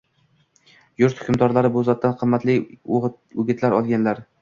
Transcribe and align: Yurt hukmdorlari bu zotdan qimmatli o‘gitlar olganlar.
Yurt 1.01 1.21
hukmdorlari 1.25 1.71
bu 1.77 1.85
zotdan 1.91 2.17
qimmatli 2.25 2.59
o‘gitlar 3.01 3.81
olganlar. 3.83 4.29